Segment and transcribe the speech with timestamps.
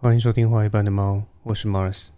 [0.00, 2.08] 欢迎收听《画一般的猫》，我是 Mars。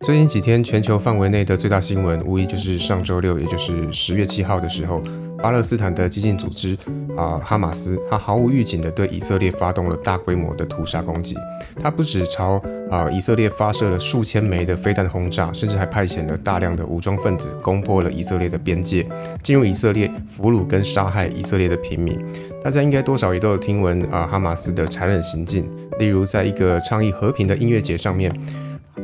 [0.00, 5.02] 最近几天，全球范围内的最大新闻，无疑就是上周六，也就是十月七号的时候，
[5.42, 6.76] 巴勒斯坦的激进组织
[7.16, 11.36] 啊哈马斯，他毫无预警的对以色列发动了大规模的屠杀攻击。
[11.80, 12.60] 他不止朝
[12.90, 19.06] 啊以色列发射了数千枚的飞弹轰炸，甚至还派遣了大量的武装分子攻破了以色列的边界，
[19.42, 22.18] 进入以色列俘虏跟杀害以色列的平民。
[22.62, 25.70] 大家应该多少也都有听闻啊哈马斯的残忍行径，
[26.00, 28.32] 例如在一个倡议和平的音乐节上面。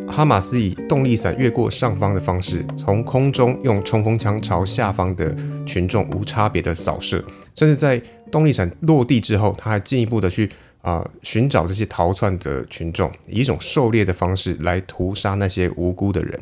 [0.08, 5.34] 哈马斯以动力伞越过上方的方式，从空中用冲锋枪朝下方的
[5.66, 10.48] 群众无差别的扫射，甚至在动力伞落地之后，他还进一步的去
[10.82, 16.38] 啊寻找这些逃窜的群众，以一种狩猎的方式来屠杀那些无辜的人。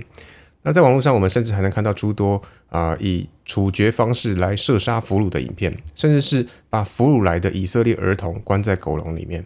[0.65, 9.43] 那在网络上，我们甚至还能看到诸多啊以处决方式来射杀俘虏的影片，甚至是把俘虏来的以色列儿童关在狗笼里面，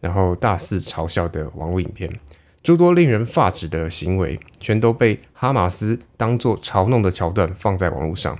[0.00, 2.10] 然后大肆嘲笑的网络影片。
[2.66, 8.36] 诸多令人发指的行为，全都被哈马斯当作嘲弄的桥段放在网络上。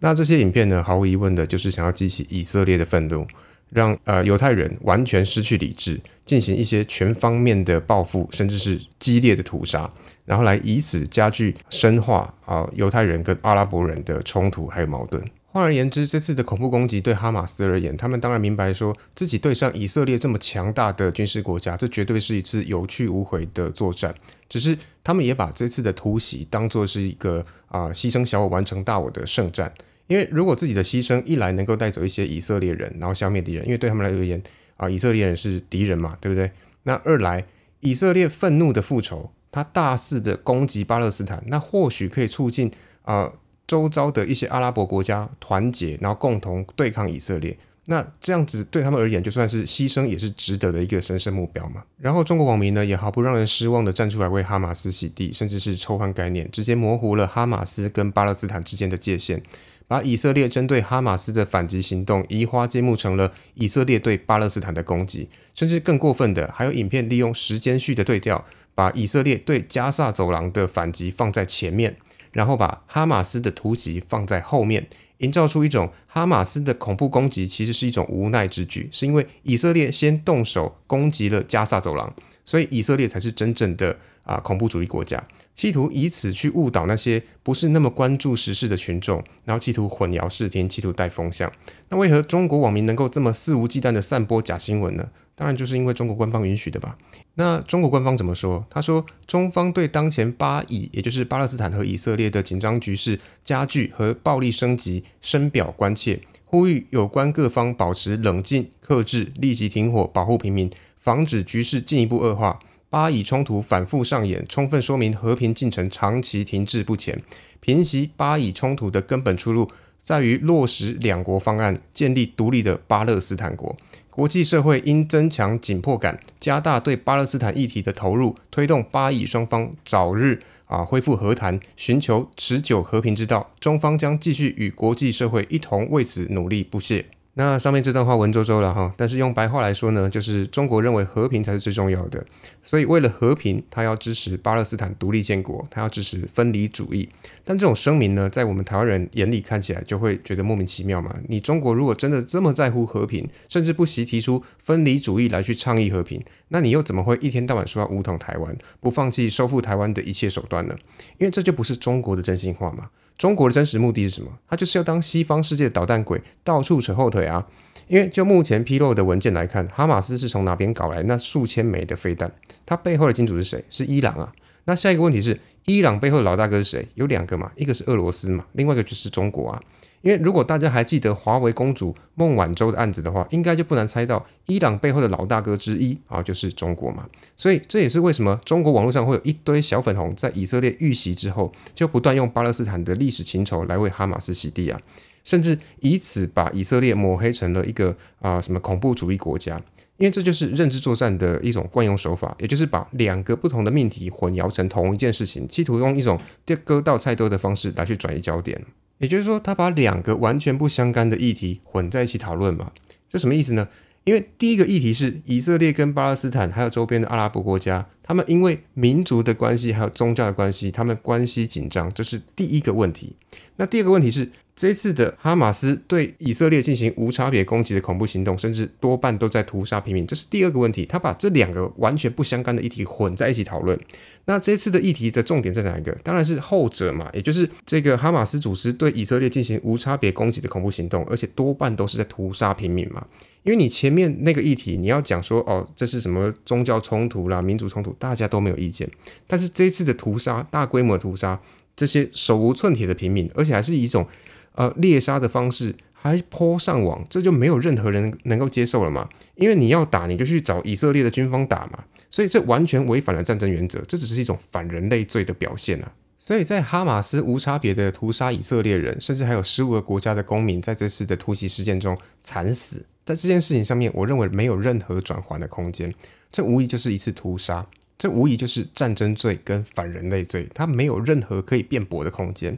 [0.00, 3.24] 那这些影片呢，毫无疑问的就是想要激起以色列的愤怒，
[3.68, 9.88] 让呃犹太人完全失去理智，进行一些全方面的报复，甚至是激烈的屠杀，
[10.24, 15.22] 然后来以此加剧深化啊犹太人跟阿拉伯人的冲突还有矛盾。
[15.52, 24.14] 换而言之，这次的恐怖攻击对哈马斯而言，他们当然明白说自己对上以色列这么强大的军事国家，这绝对是一次有去无回的作战。
[24.48, 29.72] 只是他们也把这次的突袭当作是一个啊牺牲小我完成大我的圣战。
[30.06, 34.40] 因为如果自己的牺牲一来能够带走一些以色列人，然后消灭敌人，因为对他们来而言
[34.76, 36.52] 啊以色列人是敌人嘛，对不对？
[36.84, 37.44] 那二来
[37.80, 42.70] 以色列愤怒的复仇，他大肆的攻击巴勒斯坦，那或许可以促进
[43.02, 43.32] 啊。
[43.70, 47.56] 周遭的一些阿拉伯国家团结，然后共同对抗以色列，
[47.86, 51.84] 那这样子对他们而言，就算是牺牲也是值得的一个神圣目标嘛。
[51.96, 59.40] 然后中国网民呢，也毫不让人失望的站出来为哈马斯洗地，甚至是抽换概念，直接模糊了哈马斯跟巴勒斯坦之间的界限，
[59.86, 71.94] 把以色列针对哈马斯的反击行动移花接木成了以色列对巴勒斯坦的攻击，甚至更过分的，还有影片利用时间序的对调，把以色列对加萨走廊的反击放在前面。
[72.32, 82.14] 然后把哈马斯的突袭放在后面，营造出一种哈马斯的恐怖攻击其实是一种无奈之举，是因为以色列先动手攻击了加萨走廊，
[82.44, 85.22] 所以以色列才是真正的啊恐怖主义国家，
[85.54, 91.52] 企图以此去误导那些不是那么关注时事的群众，然后企图混淆视听，企图带风向。
[91.90, 95.08] 那为何中国网民能够这么肆无忌惮的散播假新闻呢？
[95.40, 96.98] 当然就是因为中国官方允许的吧。
[97.36, 98.62] 那中国官方怎么说？
[98.68, 112.58] 他说，中方对当前巴以，也就是巴勒斯坦和以色列的紧张局势加剧和暴力升级深表关切，呼吁有关各方保持冷静、克制，立即停火，保护平民，防止局势进一步恶化。
[112.90, 117.22] 巴以冲突反复上演，充分说明和平进程长期停滞不前。
[117.60, 119.70] 平息巴以冲突的根本出路
[120.00, 123.76] 在于落实两国方案，建立独立的巴勒斯坦国。
[124.10, 133.52] 国际社会应增强紧迫感，加大对巴勒斯坦议题的投入，推动巴以双方早日啊恢复和谈，寻求持久和平之道。
[133.60, 137.06] 中方将继续与国际社会一同为此努力不懈。
[137.34, 142.22] 那上面这段话文绉绉了哈，但是用白话来说呢，就是中国认为和平才是最重要的，
[142.62, 147.08] 所以为了和平，他要支持巴勒斯坦独立建国，他要支持分离主义。
[147.44, 151.14] 但这种声明呢，在我们台湾人眼里看起来就会觉得莫名其妙嘛。
[151.28, 160.74] 你中国如果真的这么在乎和平，甚至不惜提出分离主义来去倡议和平，那你又怎么会一天到晚说要武统台湾，不放弃收复台湾的一切手段呢？
[161.18, 162.90] 因为这就不是中国的真心话嘛。
[163.20, 164.30] 中国的真实目的是什么？
[164.48, 167.46] 他就是要当西方世界的捣蛋鬼，到处扯后腿啊！
[167.86, 172.32] 因为就目前披露的文件来看，哈马斯是从哪边搞来那数千枚的飞弹？
[172.64, 173.62] 它背后的金主是谁？
[173.68, 174.32] 是伊朗啊！
[174.64, 176.88] 那下一个问题是，伊朗背后的老大哥是谁？
[176.94, 179.62] 有两个嘛，一个是俄罗斯嘛，另外一个就是中国啊！
[180.02, 187.06] 因为如果大家还记得华为公主孟晚舟的案子的话，应该就不难猜到伊朗背后的老大哥之一啊，就是中国嘛。
[187.36, 194.80] 所以这也是为什么中国网络上会有一堆小粉红在以色列遇袭之后，就不断用巴勒斯坦的历史情仇来为哈马斯洗地啊，
[195.24, 199.60] 甚至以此把以色列抹黑成了一个啊什么恐怖主义国家。
[199.98, 208.58] 因为这就是认知作战的一种惯用手法，也就是把两个不同的命题混淆成同一件事情，企图用一种丢割到菜多的方式来去转移焦点。
[209.00, 212.70] 也就是说，他把两个完全不相干的议题混在一起讨论嘛？
[213.08, 213.66] 这什么意思呢？
[214.04, 223.14] 因为第一个议题是以色列跟巴勒斯坦还有周边的阿拉伯国家，他们因为民族的关系还有宗教的关系，他们关系紧张，这是第一个问题。
[223.56, 224.26] 那第二个问题是，
[224.56, 230.86] 这次的哈马斯对以色列进行无差别攻击的恐怖行动，甚至多半都在屠杀平民，这是第二个问题。
[230.86, 233.78] 他把这两个完全不相干的议题混在一起讨论。
[234.24, 235.92] 那这次的议题的重点在哪一个？
[236.02, 243.06] 当然是后者嘛，也就是这个哈马斯组织对以色列进行无差别攻击的恐怖行动，而且多半都是在屠杀平民嘛。
[243.42, 248.90] 因为你前面那个议题，你要讲说哦，这是什么宗教冲突啦、民族冲突，大家都没有意见。
[249.26, 251.40] 但是这次的屠杀，大规模屠杀。
[251.76, 254.06] 这些手无寸铁的平民，而且还是以一种
[254.54, 259.08] 呃猎杀的方式，还泼上网，这就没有任何人能够接受了嘛？
[259.36, 265.90] 因为你要打，你就去找以色列的军方打嘛，所以这完全违反了战争原则，这只是一种反人类罪的表现啊！
[266.18, 275.92] 所以在哈马斯无差别的屠杀以色列人，甚至还有十五个国家的公民在这次的突袭事件中惨死，在这件事情上面，我认为没有任何转圜的空间，
[276.30, 277.66] 这无疑就是一次屠杀。
[277.98, 282.56] 这无疑就是战争罪跟反人类罪，它没有任何可以辩驳的空间。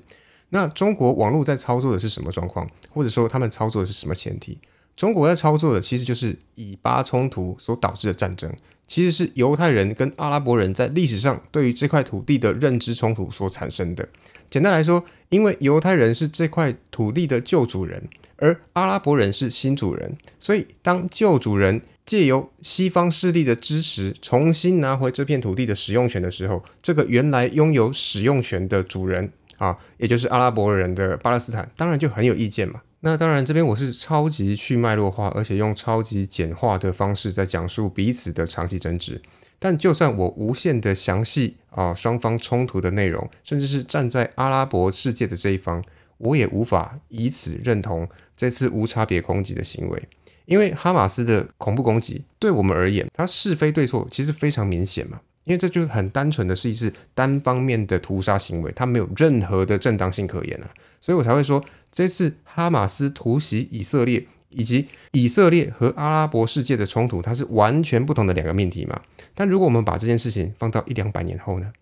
[0.51, 2.69] 那中国网络在操作的是什么状况？
[2.91, 4.59] 或者说他们操作的是什么前提？
[4.95, 8.55] 中国在操作的其实就是以巴冲突所导致的战争，
[8.93, 14.07] 其实是犹太人跟阿拉伯人在历史上对于这块土地的认知冲突所产生的。
[14.51, 18.07] 简单来说，因为犹太人是这块土地的旧主人，
[18.37, 21.81] 而阿拉伯人是新主人，所以当旧主人。
[22.05, 32.83] 借由西方势力的支持，重新拿回这片土地的使用权的时候，这个原来拥有使用权的主人啊，也就是阿拉伯人的巴勒斯坦，当然就很有意见嘛。
[33.05, 39.21] 那当然，这边我是超级去脉络化，而且用超级简化的方式在讲述彼此的长期争执。
[39.59, 45.83] 但就算我无限的详细啊，双方冲突的内容，甚至是站在阿拉伯世界的这一方，
[46.19, 50.09] 我也无法以此认同这次无差别攻击的行为。
[50.45, 55.21] 因为哈马斯的恐怖攻击对我们而言，它是非对错其实非常明显嘛。
[55.45, 60.71] 因为这就是很单纯的是一次单方面的屠杀行为，它没有任何的正当性可言啊。
[61.01, 69.01] 所以我才会说，这次哈马斯突袭以色列，以及以色列和阿拉伯世界的冲突，它是完全不同的两个命题嘛。
[69.35, 71.73] 但如果我们把这件事情放到一两百年后呢，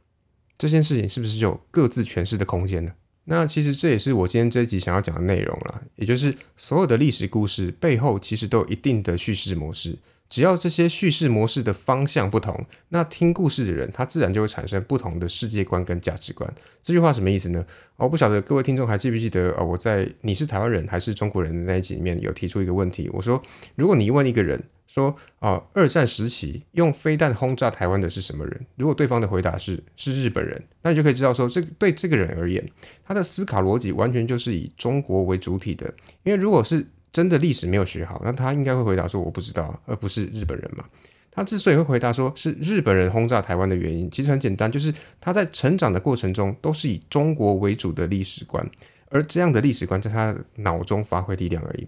[0.57, 2.93] 这件事情是不是就有各自诠释的空间呢？
[3.25, 9.99] 那其实这也是我今天这一集想要讲的内容了，也就是所有的历史故事背后其实都有一定的叙事模式。
[10.31, 16.51] 只要这些叙事模式的方向不同，那听故事的人他自然就会产生不同的世界观跟价值观。
[16.83, 17.67] 这句话什么意思呢？
[17.97, 23.43] 我不晓得各位听众还记不记得，呃，我在你是台湾人还是中国人的那一集里面有提出一个问题，我说，
[23.75, 28.67] 如果你问一个人说，啊，二战时期用飞弹轰炸台湾的是什么人？
[28.77, 32.65] 如果对方的回答是是日本人，那你就可以知道说，这对这个人而言，
[33.05, 35.93] 他的思考逻辑完全就是以中国为主体的，
[36.23, 40.85] 因为如果是真的历史没有学好，那他应该会回答说我不知道，而不是日本人嘛。
[41.33, 48.69] 他之所以会回答说是日本人轰炸台湾的原因，其实很简单，就是他在成长的过程中都是以中国为主的历史观，
[49.09, 51.87] 而这样的历史观在他脑中发挥力量而已。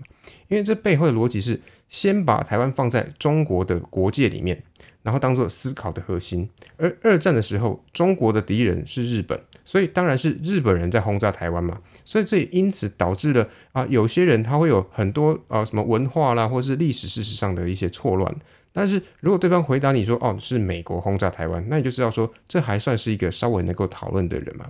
[0.49, 4.63] 因为这背后的逻辑是先把台湾放在中国的国界里面，
[5.03, 6.49] 然后当做思考的核心。
[6.77, 11.81] 而二战的时候，中国的敌人是日本，所以当然是日本人在轰炸台湾嘛。
[12.05, 18.35] 所以这也因此导致了啊，有些人他会有很多啊什么文化啦，或是历史事实上的一些错乱。
[18.73, 24.67] 但是如果对方回答你说哦是美国轰炸台湾，那你就知道说这还算是一个稍微能够讨论的人嘛。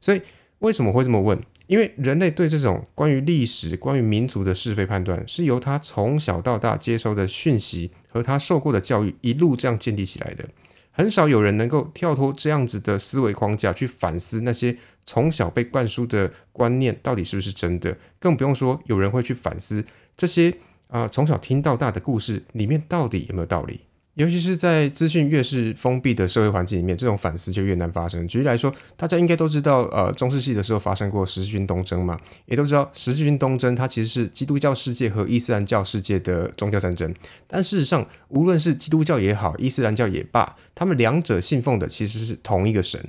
[0.00, 0.20] 所以
[0.60, 1.38] 为什么会这么问？
[1.66, 10.44] 因为人类对这种关于历史、关于民族的是非判断，是由他从小到大接收的讯息和他受过的教育一路这样建立起来的。
[10.90, 19.84] 很少有人能够跳脱这样子的思维框架去反思那些从小被灌输的观念到底是不是真的，更不用说有人会去反思
[20.16, 20.54] 这些
[20.88, 23.80] 啊从小听到大的故事里面到底有没有道理。
[24.14, 28.28] 尤其是在资讯越是封闭的社会环境里面，这种反思就越难发生。
[28.28, 37.10] 举例来说，大家应该都知道，呃，中世纪的时候发生过十字军东征嘛，也都知道十字军东征它其实是基督教世界和伊斯兰教世界的宗教战争。
[37.46, 43.02] 但事实上，无论是基督教也好，伊斯兰教也罢，他们两者信奉的其实是同一个神。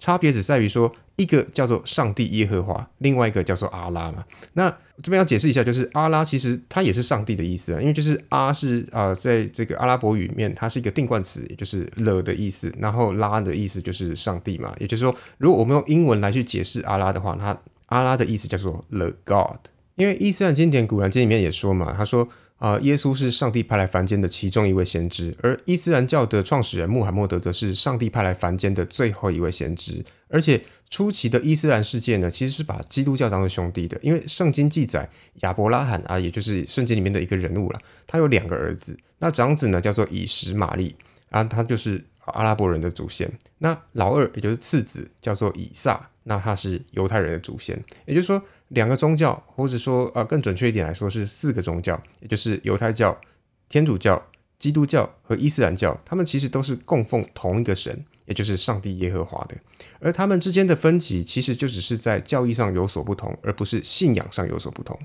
[0.00, 4.24] 差别只在于说，一个叫做上帝耶和华，另外一个叫做阿拉嘛。
[4.54, 4.68] 那
[5.02, 14.74] 这边要解释一下，就是阿拉其实它也是上帝的意思啊，因为就是阿是啊，在这个阿拉伯语里面，它是一个定冠词，也就是了的意思，然后拉的意思就是上帝嘛。
[14.80, 19.68] 也就是说，如果我们用英文来去解释阿拉的话，它阿拉的意思叫做 the God。
[19.96, 22.26] 因为伊斯兰经典《古兰经》里面也说嘛，他说。
[22.60, 30.04] 啊，耶稣是上帝派来凡间的其中一位先知，而伊斯兰教的创始人穆罕默德则是上帝派来凡间的最后一位先知。
[30.28, 40.94] 而且初期的伊斯兰世界呢，其实是把基督教当做兄弟的，因为圣经记载亚伯拉罕啊，也就是圣经里面的一个人物了，他有两个儿子，那长子呢叫做以实玛利
[41.30, 43.26] 啊，他就是阿拉伯人的祖先；
[43.56, 47.78] 那老二也就是次子叫做以撒，那他是犹太人的祖先。
[48.06, 48.42] 也就是说。
[48.70, 53.20] 两个宗教，或者说啊更准确一点来说是四个宗教，也就是犹太教、
[53.68, 59.56] 天主教、基督教和伊斯兰教，他们其实都是供奉同一个神，也就是上帝耶和华的。
[59.98, 64.96] 而他们之间的分歧，其实就只是在教义上有所不同，而不是信仰上有所不同。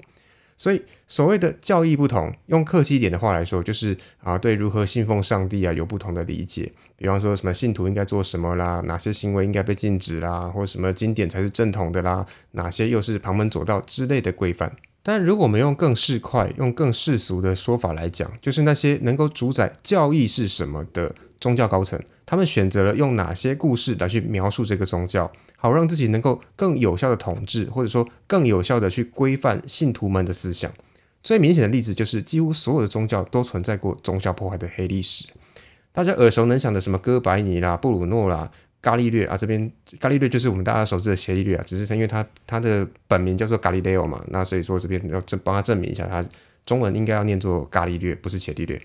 [0.58, 6.72] 所以，所谓的教义不同，用客气一点的话来说，就是啊，对如何信奉上帝啊有不同的理解。
[6.96, 14.74] 比方说什么信徒应该做什么啦，哪些行为应该被禁止啦，或什么经典才是正统的啦，哪些又是旁门左道之类的规范。
[15.04, 25.32] 但如果我们用更市侩、用更世俗的说法来讲，就是那些能够主宰教义是什么的宗教高层，他们选择了用哪些故事来去描述这个宗教。
[25.66, 30.72] 好让自己能够更有效的统治，或者说更有效的去规范信徒们的思想。
[31.24, 35.26] 最明显的例子就是，几乎所有的宗教都存在过宗教破坏的黑历史。
[35.92, 46.24] 大家耳熟能详的什么哥白尼啦、布鲁诺啦、伽利略啊，这边伽利略就是我们大家熟知的伽利略啊，只是他因为他他的本名叫做伽利略嘛，那所以说这边要证帮他证明一下，他
[46.64, 48.80] 中文应该要念作伽利略，不是伽利略。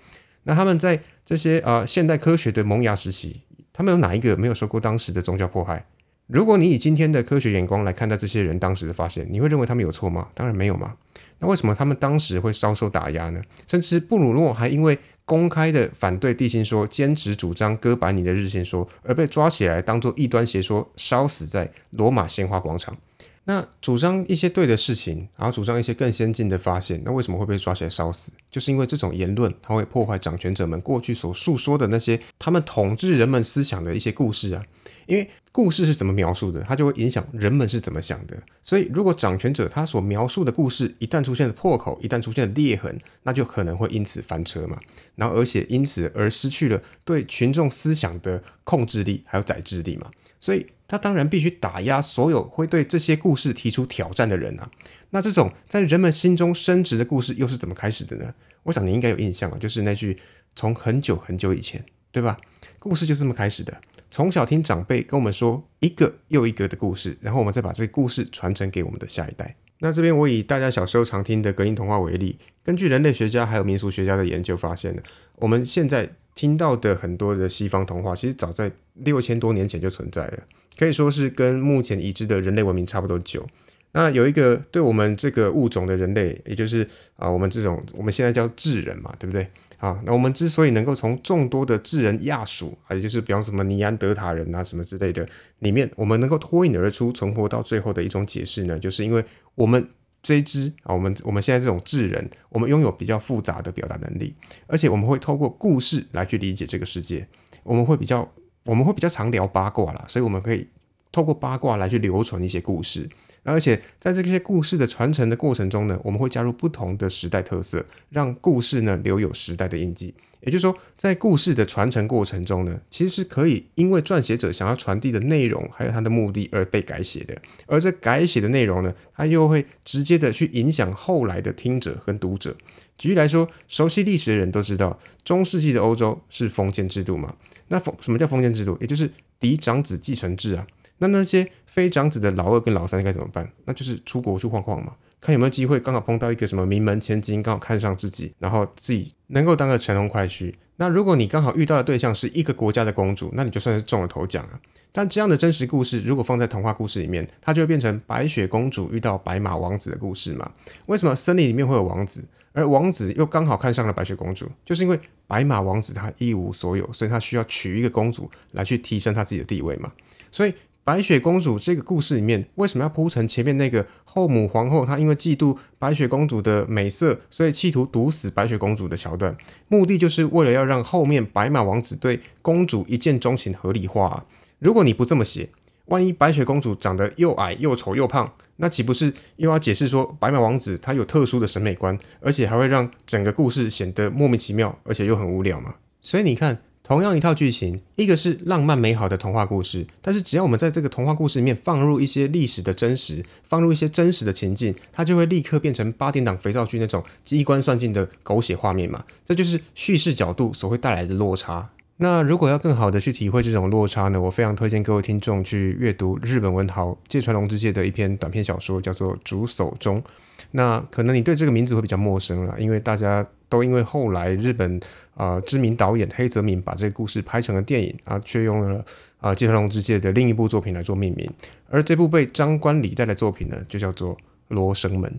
[0.44, 3.42] 那他们在这些呃现代科学的萌芽时期，
[3.74, 5.84] 他们有哪一个没有受过当时的宗教迫害？
[6.32, 10.28] 如果你以今天的科学眼光来看待这些人当时的发现，你会认为他们有错吗？
[10.32, 10.94] 当然没有嘛。
[11.40, 13.42] 那为什么他们当时会遭受打压呢？
[13.66, 22.96] 甚至布鲁诺还因为公开的反对地心说、坚持主张哥白尼的日心说而被抓起来，当做异端邪说，烧死在罗马鲜花广场。
[23.44, 28.30] 那主张一些对的事情，然后主张一些更先进的发现，那为什么会被抓起来烧死？
[28.48, 34.62] 就是因为这种言论，它会破坏掌权者们过去所述说的那些他们统治人们思想的一些故事啊。
[35.10, 38.40] 因为故事是怎么描述的，它就会影响人们是怎么想的。
[38.62, 44.78] 所以，如果掌权者他所描述的故事一旦出现了破口，一旦出现了裂痕，那就可能会因此翻车嘛。
[45.16, 50.08] 然后，而且因此而失去了对群众思想的控制力，还有宰制力嘛。
[50.38, 54.70] 所以，他当然必须打压所有会对这些故事提出挑战的人啊。
[55.10, 58.32] 那这种在人们心中升值的故事又是怎么开始的呢？
[58.62, 60.16] 我想你应该有印象啊，就是那句
[60.54, 62.38] 从很久很久以前，对吧？
[62.78, 63.80] 故事就这么开始的。
[64.10, 69.54] 从小听长辈跟我们说一个又一个的故事，然后我们再把这个故事传承给我们的下一代。
[69.78, 75.02] 那这边我以大家小时候常听的格林童话为例，根据人类学家还有民俗学家的研究发现呢，
[75.36, 80.42] 我们现在听到的很多的西方童话，其实早在六千多年前就存在了，
[80.76, 83.46] 可以说是跟目前已知的人类文明差不多久。
[83.92, 86.86] 那有一个对我们这个物种的人类，也就是
[87.16, 89.48] 啊我们这种我们现在叫智人嘛，对不对？
[89.80, 95.26] 啊，那我们之所以能够从众多的智人亚属，啊，也就是比方什么尼安德塔人啊什么之类的
[95.60, 99.88] 里面，我们能够脱颖而出，存活到最后的一种解释呢，就是因为我们
[100.22, 104.34] 这一支啊，我们我们现在这种智人，我们拥有比较复杂的表达能力，
[104.66, 107.26] 而且我们会透过故事来去理解这个世界，
[107.62, 108.30] 我们会比较
[108.66, 110.68] 我们会比较常聊八卦啦，所以我们可以
[111.10, 113.08] 透过八卦来去留存一些故事。
[113.42, 120.14] 而且在这些故事的传承的过程中呢，我们会加入不同的时代特色，让故事呢留有时代的印记。
[120.42, 127.36] 也就是说，在故事的传承过程中呢，其实是可以因为撰写者想要传递的内容还有他的目的而被改写的。
[127.66, 132.56] 而这改写的内容呢，它又会直接的去影响后来的听者跟读者。
[132.96, 137.34] 举例来说，熟悉历史的人都知道，中世纪的欧洲是封建制度嘛？
[137.68, 138.78] 那封什么叫封建制度？
[138.80, 140.66] 也就是嫡长子继承制啊。
[141.00, 143.50] 那那些非长子的老二跟老三该怎么办？
[143.64, 150.54] 那就是出国去晃晃嘛，看有没有机会刚好碰到一个什么名门千金，刚好看上自己，然后自己能够当个乘龙快婿。
[150.76, 154.60] 那如果你刚好遇到的对象是一个国家的公主，那你就算是中了头奖啊。
[154.92, 160.50] 但这样的真实故事，如果放在童话故事里面，它就会变成白雪公主遇到白马王子的故事嘛？
[160.86, 164.50] 为什么森林里面会有王子，而王子又刚好看上了白雪公主？
[164.64, 169.90] 就是因为白马王子他一无所有，所以他需要娶一个公主来去提升他自己的地位嘛？
[170.30, 170.52] 所以。
[170.82, 174.84] 白雪公主这个故事里面，为什么要铺成前面那个后母皇后？
[174.84, 179.36] 她因为嫉妒白雪公主的美色，所以企图毒死白雪公主的桥段，
[179.68, 184.26] 目的就是为了要让后面白马王子对公主一见钟情合理化。
[184.58, 185.50] 如果你不这么写，
[185.86, 195.74] 万一白雪公主长得又矮又丑又胖，那岂不是又要解释说白马王子他有特殊的审美观，而且还会让整个故事显得莫名其妙，而且又很无聊吗？
[196.00, 196.62] 所以你看。
[196.90, 209.04] 同样一套剧情，一个是浪漫美好的童话故事，但是只要我们在这个童话故事里面放入一些历史的真实，放入一些真实的情境，它就会立刻变成八点档肥皂剧那种机关算尽的狗血画面嘛。
[209.24, 211.70] 这就是叙事角度所会带来的落差。
[211.98, 220.02] 那如果要更好的去体会这种落差呢，我非常推荐各位听众去阅读日本文豪芥川龙之介的一篇短篇小说，叫做《竹手中》。
[220.50, 224.80] 那可能你对这个名字会比较陌生了，因为大家都因为后来日本
[225.14, 228.82] 啊知名导演黑泽明把这个故事拍成了电影啊，却用了
[229.18, 231.30] 啊芥川龙之介的另一部作品来做命名，
[231.68, 234.14] 而这部被张冠李戴的作品呢，就叫做
[234.48, 235.10] 《罗生门》。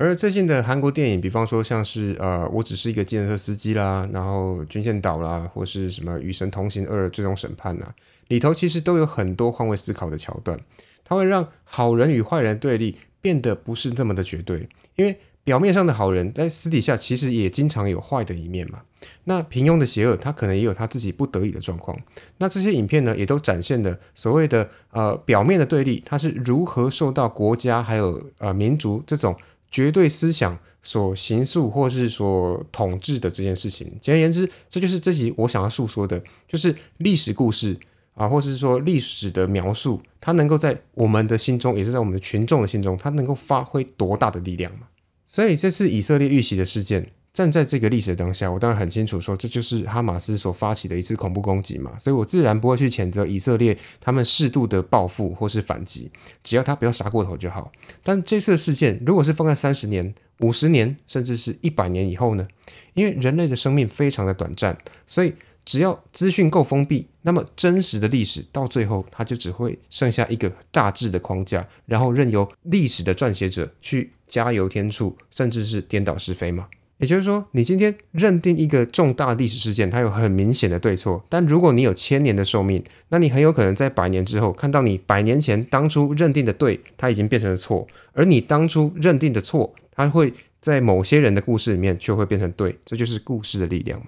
[0.00, 7.92] 而最近的韩国电影，比方说像是呃，我只是一个计程车司机啦，然后军舰岛啦，或是什么与神同行二最终审判呐，
[8.28, 10.56] 里头其实都有很多换位思考的桥段，
[11.04, 15.18] 它会让好人与坏人对立变得不是这么的绝对，因为
[15.48, 18.82] 表面上的好人在私底下其实也经常有坏的一面嘛。
[19.24, 21.98] 那平庸的邪恶，他可能也有他自己不得已的状况。
[22.36, 29.34] 那这些影片呢，也都展现了所谓的呃表面的对立，它是如何受到国家还有呃民族这种。
[29.70, 37.76] 绝对思想所形塑或是所统治的这件事情，简而言之，这就是这集我想要诉说的，就是历史故事
[38.14, 44.86] 啊，或是说历史的描述，它能够在我们的心中，也是在我们的群众的心中，它能够发挥多大的力量嘛？
[45.28, 47.12] 所以这次以色列遇袭的事件。
[47.30, 56.10] 站在这个历史的当下，我当然很清楚，说这就是哈马斯所发起的一次恐怖攻击嘛，所以我自然不会去谴责以色列他们适度的报复或是反击，
[56.42, 57.70] 只要他不要杀过头就好。
[58.02, 62.48] 但这次的事件如果是放在三十年、五十年，甚至是一百年以后呢？
[62.94, 65.32] 因为人类的生命非常的短暂，所以
[65.68, 76.68] 只要资讯够封闭，那么真实的历史到最后，它就只会剩下一个大致的框架，然后任由历史的撰写者去加油添醋，甚至是颠倒是非嘛。
[76.96, 81.22] 也就是说，你今天认定一个重大历史事件，它有很明显的对错。
[81.28, 90.32] 但如果你有千年的寿命，那你很有可能在百年之后看到你百年前当初认定的对，它已经变成了错；而你当初认定的错，它会
[90.62, 92.74] 在某些人的故事里面却会变成对。
[92.86, 94.06] 这就是故事的力量嘛。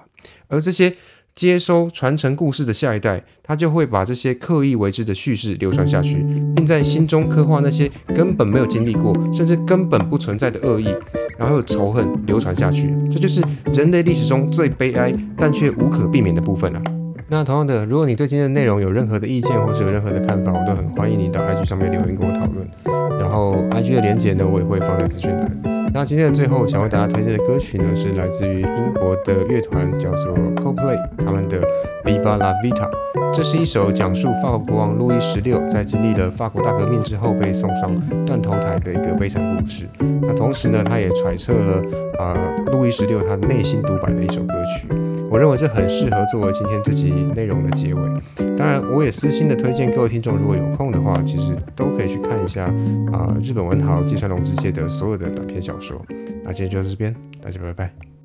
[0.49, 0.97] 而这些。
[1.35, 10.95] 接收传承故事的下一代，他就会把这些刻意为之的叙事流传下去，并在心中刻画那些根本没有经历过，甚至根本不存在的恶意，
[11.39, 12.95] 然后仇恨流传下去。
[13.11, 16.83] 这就是人类历史中最悲哀但却无可避免的部分啊！
[17.29, 22.69] 那同样的，如果你对今天的内容有任何的意见或是有任何的看法，我都很欢迎你到 IG 上面留言跟我讨论。
[23.21, 25.70] 然后 IG 的连接呢，我也会放在资讯栏。
[25.93, 31.61] 那今天的最后，想为大家推荐的歌曲呢，是来自于英国的乐团，叫做 Coldplay，他们的
[32.05, 32.89] Viva la Vita。
[33.35, 37.93] 这是一首讲述法国国王路易十六在经历了法国大革命之后被送上
[38.25, 39.89] 断头台的一个悲惨故事。
[40.23, 41.83] 那同时呢，他也揣测了
[42.19, 44.89] 啊路易十六他内心独白的一首歌曲。
[45.31, 48.01] 我认为这很适合作为今天这集内容的结尾。
[48.57, 52.65] 当然，我也私心的推荐各位听众，如果有空的话，其实都可以去看一下
[53.13, 56.05] 啊日本文豪芥川龙之介的所有的短篇小说。
[56.43, 58.20] 那今天就到这边，大家拜拜。